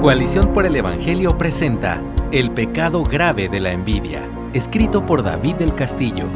[0.00, 2.02] Coalición por el Evangelio presenta
[2.32, 6.26] El pecado grave de la envidia, escrito por David del Castillo.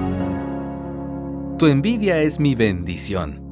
[1.58, 3.42] Tu envidia es mi bendición.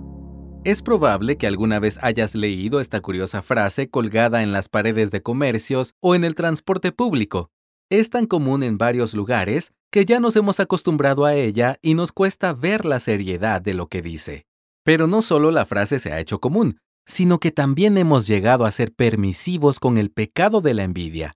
[0.64, 5.22] Es probable que alguna vez hayas leído esta curiosa frase colgada en las paredes de
[5.22, 7.50] comercios o en el transporte público.
[7.88, 12.12] Es tan común en varios lugares que ya nos hemos acostumbrado a ella y nos
[12.12, 14.44] cuesta ver la seriedad de lo que dice.
[14.84, 18.70] Pero no solo la frase se ha hecho común, sino que también hemos llegado a
[18.70, 21.34] ser permisivos con el pecado de la envidia,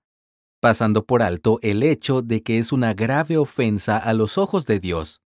[0.60, 4.80] pasando por alto el hecho de que es una grave ofensa a los ojos de
[4.80, 5.22] Dios.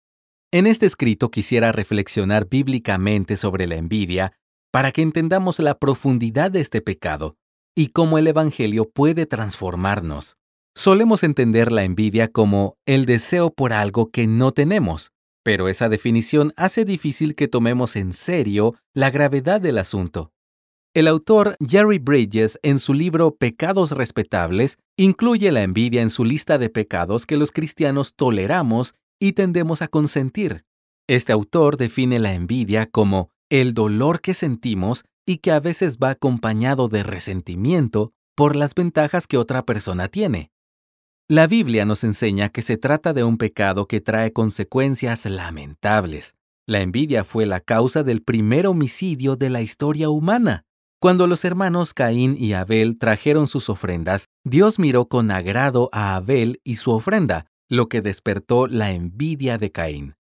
[0.52, 4.33] En este escrito quisiera reflexionar bíblicamente sobre la envidia
[4.71, 7.35] para que entendamos la profundidad de este pecado
[7.75, 10.38] y cómo el Evangelio puede transformarnos.
[10.75, 15.11] Solemos entender la envidia como el deseo por algo que no tenemos,
[15.49, 20.31] pero esa definición hace difícil que tomemos en serio la gravedad del asunto.
[20.94, 26.59] El autor Jerry Bridges, en su libro Pecados Respetables, incluye la envidia en su lista
[26.59, 30.66] de pecados que los cristianos toleramos y tendemos a consentir.
[31.08, 36.11] Este autor define la envidia como el dolor que sentimos y que a veces va
[36.11, 40.52] acompañado de resentimiento por las ventajas que otra persona tiene.
[41.31, 46.33] La Biblia nos enseña que se trata de un pecado que trae consecuencias lamentables.
[46.66, 50.63] La envidia fue la causa del primer homicidio de la historia humana.
[50.99, 56.61] Cuando los hermanos Caín y Abel trajeron sus ofrendas, Dios miró con agrado a Abel
[56.63, 60.16] y su ofrenda, lo que despertó la envidia de Caín.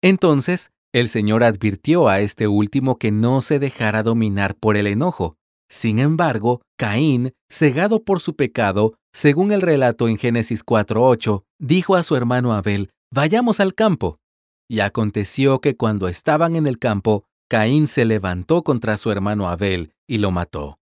[0.00, 5.36] Entonces, el Señor advirtió a este último que no se dejara dominar por el enojo.
[5.68, 12.02] Sin embargo, Caín, cegado por su pecado, según el relato en Génesis 4.8, dijo a
[12.02, 14.18] su hermano Abel, Vayamos al campo.
[14.68, 19.92] Y aconteció que cuando estaban en el campo, Caín se levantó contra su hermano Abel
[20.08, 20.80] y lo mató.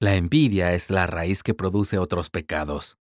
[0.00, 2.98] La envidia es la raíz que produce otros pecados.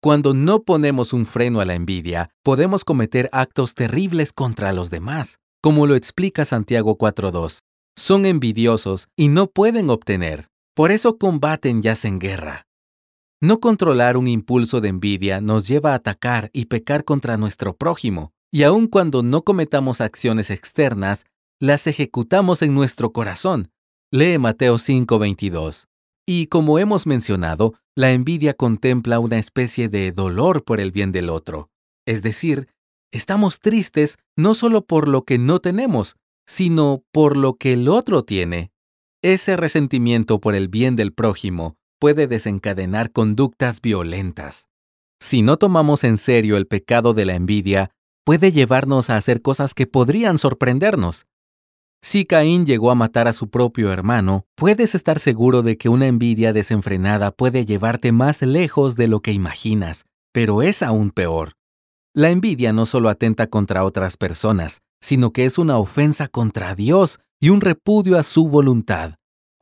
[0.00, 5.38] Cuando no ponemos un freno a la envidia, podemos cometer actos terribles contra los demás,
[5.60, 7.62] como lo explica Santiago 4.2.
[7.96, 12.66] Son envidiosos y no pueden obtener, por eso combaten y hacen guerra.
[13.44, 18.32] No controlar un impulso de envidia nos lleva a atacar y pecar contra nuestro prójimo,
[18.52, 21.24] y aun cuando no cometamos acciones externas,
[21.58, 23.72] las ejecutamos en nuestro corazón.
[24.12, 25.88] Lee Mateo 5:22.
[26.24, 31.28] Y como hemos mencionado, la envidia contempla una especie de dolor por el bien del
[31.28, 31.68] otro.
[32.06, 32.68] Es decir,
[33.10, 36.14] estamos tristes no solo por lo que no tenemos,
[36.46, 38.70] sino por lo que el otro tiene.
[39.20, 44.66] Ese resentimiento por el bien del prójimo puede desencadenar conductas violentas.
[45.20, 47.92] Si no tomamos en serio el pecado de la envidia,
[48.24, 51.26] puede llevarnos a hacer cosas que podrían sorprendernos.
[52.02, 56.08] Si Caín llegó a matar a su propio hermano, puedes estar seguro de que una
[56.08, 61.52] envidia desenfrenada puede llevarte más lejos de lo que imaginas, pero es aún peor.
[62.16, 67.20] La envidia no solo atenta contra otras personas, sino que es una ofensa contra Dios
[67.40, 69.14] y un repudio a su voluntad.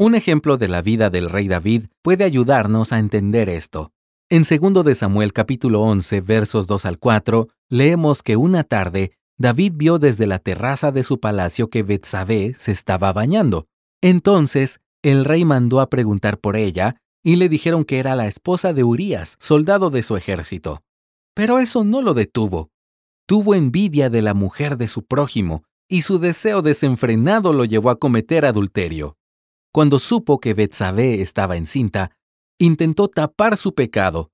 [0.03, 3.93] Un ejemplo de la vida del rey David puede ayudarnos a entender esto.
[4.31, 9.75] En 2 de Samuel capítulo 11 versos 2 al 4 leemos que una tarde David
[9.77, 13.67] vio desde la terraza de su palacio que Betsabé se estaba bañando.
[14.01, 18.73] Entonces el rey mandó a preguntar por ella y le dijeron que era la esposa
[18.73, 20.81] de Urías, soldado de su ejército.
[21.35, 22.71] Pero eso no lo detuvo.
[23.27, 27.99] Tuvo envidia de la mujer de su prójimo y su deseo desenfrenado lo llevó a
[27.99, 29.19] cometer adulterio.
[29.73, 32.11] Cuando supo que Betsabé estaba encinta,
[32.59, 34.31] intentó tapar su pecado,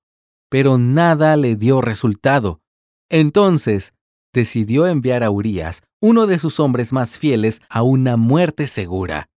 [0.49, 2.61] pero nada le dio resultado.
[3.09, 3.93] Entonces,
[4.33, 9.29] decidió enviar a Urías, uno de sus hombres más fieles, a una muerte segura.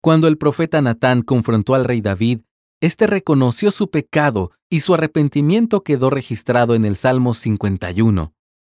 [0.00, 2.40] Cuando el profeta Natán confrontó al rey David,
[2.80, 8.32] éste reconoció su pecado y su arrepentimiento quedó registrado en el Salmo 51.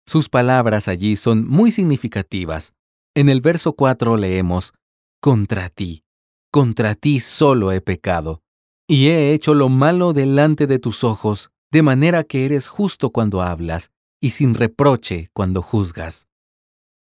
[0.06, 2.72] Sus palabras allí son muy significativas.
[3.14, 4.72] En el verso 4 leemos,
[5.20, 6.04] Contra ti,
[6.50, 8.42] contra ti solo he pecado,
[8.88, 13.42] y he hecho lo malo delante de tus ojos, de manera que eres justo cuando
[13.42, 16.26] hablas, y sin reproche cuando juzgas.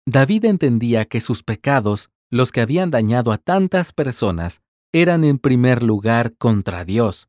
[0.04, 4.60] David entendía que sus pecados, los que habían dañado a tantas personas,
[4.93, 7.28] eran en primer lugar contra Dios.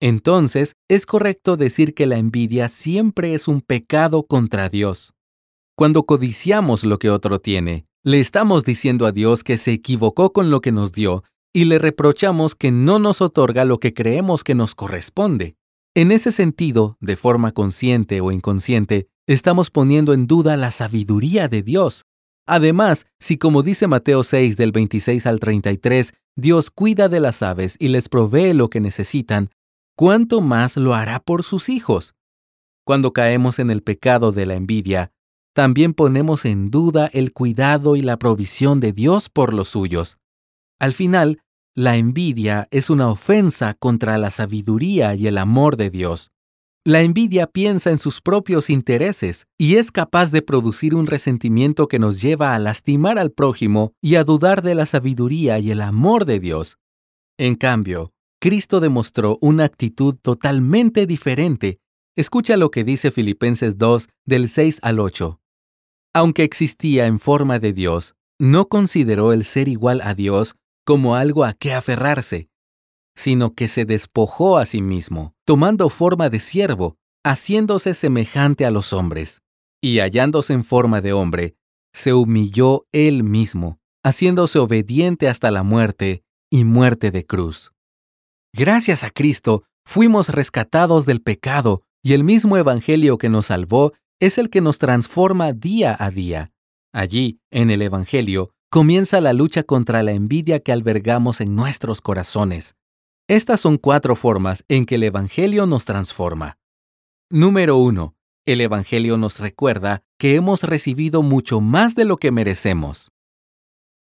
[0.00, 5.12] Entonces, es correcto decir que la envidia siempre es un pecado contra Dios.
[5.76, 10.50] Cuando codiciamos lo que otro tiene, le estamos diciendo a Dios que se equivocó con
[10.50, 14.54] lo que nos dio y le reprochamos que no nos otorga lo que creemos que
[14.54, 15.56] nos corresponde.
[15.94, 21.62] En ese sentido, de forma consciente o inconsciente, estamos poniendo en duda la sabiduría de
[21.62, 22.04] Dios.
[22.46, 27.76] Además, si como dice Mateo 6 del 26 al 33, Dios cuida de las aves
[27.78, 29.50] y les provee lo que necesitan,
[29.96, 32.14] ¿cuánto más lo hará por sus hijos?
[32.84, 35.12] Cuando caemos en el pecado de la envidia,
[35.52, 40.16] también ponemos en duda el cuidado y la provisión de Dios por los suyos.
[40.80, 41.42] Al final,
[41.76, 46.32] la envidia es una ofensa contra la sabiduría y el amor de Dios.
[46.84, 51.98] La envidia piensa en sus propios intereses y es capaz de producir un resentimiento que
[51.98, 56.24] nos lleva a lastimar al prójimo y a dudar de la sabiduría y el amor
[56.24, 56.78] de Dios.
[57.38, 61.78] En cambio, Cristo demostró una actitud totalmente diferente.
[62.16, 65.38] Escucha lo que dice Filipenses 2 del 6 al 8.
[66.14, 71.44] Aunque existía en forma de Dios, no consideró el ser igual a Dios como algo
[71.44, 72.48] a qué aferrarse,
[73.14, 78.92] sino que se despojó a sí mismo, tomando forma de siervo, haciéndose semejante a los
[78.92, 79.42] hombres,
[79.82, 81.56] y hallándose en forma de hombre,
[81.92, 87.72] se humilló él mismo, haciéndose obediente hasta la muerte y muerte de cruz.
[88.52, 94.38] Gracias a Cristo, fuimos rescatados del pecado y el mismo Evangelio que nos salvó es
[94.38, 96.52] el que nos transforma día a día.
[96.92, 102.76] Allí, en el Evangelio, comienza la lucha contra la envidia que albergamos en nuestros corazones.
[103.28, 106.56] Estas son cuatro formas en que el Evangelio nos transforma.
[107.28, 108.14] Número 1.
[108.46, 113.10] El Evangelio nos recuerda que hemos recibido mucho más de lo que merecemos.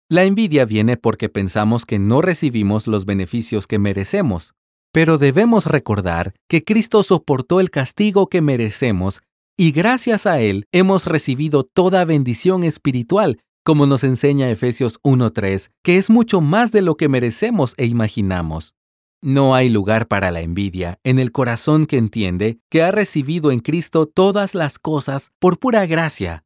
[0.08, 4.54] La envidia viene porque pensamos que no recibimos los beneficios que merecemos,
[4.92, 9.20] pero debemos recordar que Cristo soportó el castigo que merecemos
[9.58, 15.96] y gracias a Él hemos recibido toda bendición espiritual, como nos enseña Efesios 1.3, que
[15.96, 18.74] es mucho más de lo que merecemos e imaginamos.
[19.22, 23.60] No hay lugar para la envidia en el corazón que entiende que ha recibido en
[23.60, 26.44] Cristo todas las cosas por pura gracia.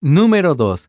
[0.00, 0.88] Número 2.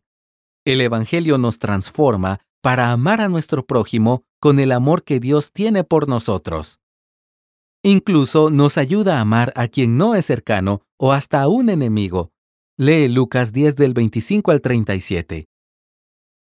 [0.63, 5.83] El Evangelio nos transforma para amar a nuestro prójimo con el amor que Dios tiene
[5.83, 6.79] por nosotros.
[7.81, 12.31] Incluso nos ayuda a amar a quien no es cercano o hasta a un enemigo.
[12.77, 15.47] Lee Lucas 10 del 25 al 37.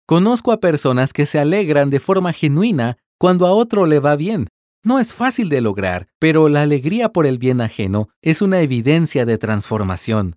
[0.08, 4.46] Conozco a personas que se alegran de forma genuina cuando a otro le va bien.
[4.82, 9.26] No es fácil de lograr, pero la alegría por el bien ajeno es una evidencia
[9.26, 10.36] de transformación.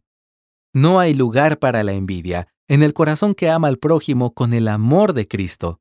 [0.73, 4.67] No hay lugar para la envidia en el corazón que ama al prójimo con el
[4.67, 5.79] amor de Cristo.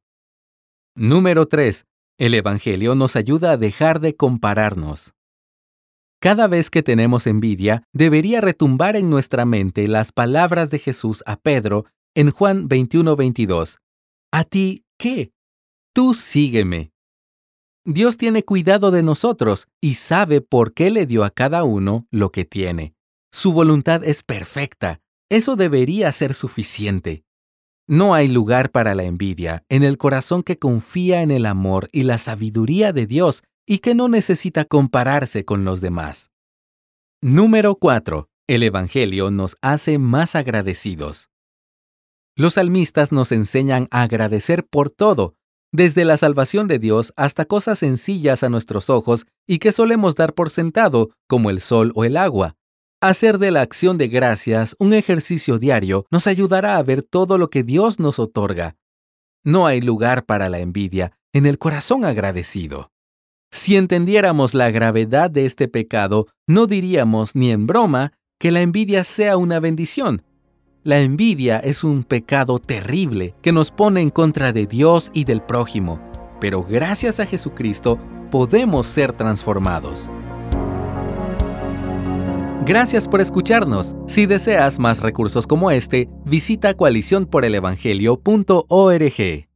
[0.94, 1.84] Número 3.
[2.16, 5.14] El Evangelio nos ayuda a dejar de compararnos.
[6.20, 11.34] Cada vez que tenemos envidia, debería retumbar en nuestra mente las palabras de Jesús a
[11.34, 13.78] Pedro en Juan 21:22.
[14.32, 15.32] ¿A ti qué?
[15.92, 16.92] Tú sígueme.
[17.84, 22.30] Dios tiene cuidado de nosotros y sabe por qué le dio a cada uno lo
[22.30, 22.94] que tiene.
[23.32, 25.00] Su voluntad es perfecta.
[25.30, 27.24] Eso debería ser suficiente.
[27.88, 32.04] No hay lugar para la envidia en el corazón que confía en el amor y
[32.04, 36.30] la sabiduría de Dios y que no necesita compararse con los demás.
[37.22, 38.28] Número 4.
[38.48, 41.30] El Evangelio nos hace más agradecidos.
[42.40, 45.34] Los salmistas nos enseñan a agradecer por todo,
[45.72, 50.32] desde la salvación de Dios hasta cosas sencillas a nuestros ojos y que solemos dar
[50.32, 52.56] por sentado, como el sol o el agua.
[53.02, 57.50] Hacer de la acción de gracias un ejercicio diario nos ayudará a ver todo lo
[57.50, 58.74] que Dios nos otorga.
[59.44, 62.90] No hay lugar para la envidia en el corazón agradecido.
[63.50, 69.04] Si entendiéramos la gravedad de este pecado, no diríamos ni en broma que la envidia
[69.04, 70.22] sea una bendición.
[70.82, 75.42] La envidia es un pecado terrible que nos pone en contra de Dios y del
[75.42, 76.00] prójimo,
[76.40, 77.98] pero gracias a Jesucristo
[78.30, 80.08] podemos ser transformados.
[82.64, 83.94] Gracias por escucharnos.
[84.06, 89.49] Si deseas más recursos como este, visita coaliciónporelevangelio.org.